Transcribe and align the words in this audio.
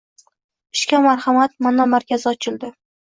“Ishga 0.77 1.01
marhamat” 1.07 1.53
monomarkazi 1.67 2.29
ochildi 2.33 2.73